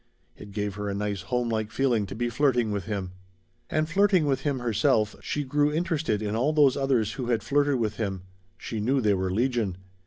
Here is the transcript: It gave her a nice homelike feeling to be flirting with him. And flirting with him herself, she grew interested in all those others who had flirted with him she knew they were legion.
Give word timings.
It 0.35 0.49
gave 0.51 0.73
her 0.77 0.89
a 0.89 0.95
nice 0.95 1.21
homelike 1.21 1.69
feeling 1.69 2.07
to 2.07 2.15
be 2.15 2.27
flirting 2.27 2.71
with 2.71 2.85
him. 2.85 3.11
And 3.69 3.87
flirting 3.87 4.25
with 4.25 4.41
him 4.41 4.57
herself, 4.57 5.15
she 5.21 5.43
grew 5.43 5.71
interested 5.71 6.23
in 6.23 6.35
all 6.35 6.53
those 6.53 6.75
others 6.75 7.11
who 7.13 7.27
had 7.27 7.43
flirted 7.43 7.75
with 7.75 7.97
him 7.97 8.23
she 8.57 8.79
knew 8.79 8.99
they 8.99 9.13
were 9.13 9.29
legion. 9.29 9.77